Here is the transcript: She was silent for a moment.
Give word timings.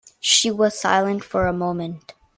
She 0.19 0.49
was 0.49 0.79
silent 0.79 1.23
for 1.23 1.45
a 1.45 1.53
moment. 1.53 2.15